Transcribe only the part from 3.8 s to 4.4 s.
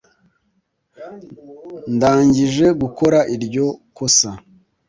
kosa